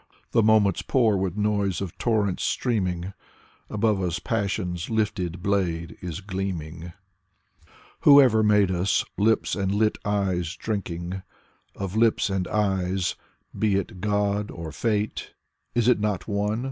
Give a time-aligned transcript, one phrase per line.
[0.31, 3.13] The moments pour with noise of torrents streaming:
[3.69, 6.93] Above us passion's lifted blade is gleaming.
[7.99, 11.21] Whoever made us, lips and lit eyes drinking
[11.75, 13.13] Of lips and eyes,
[13.55, 15.35] be it or God or Fate,
[15.75, 16.59] Is it not one?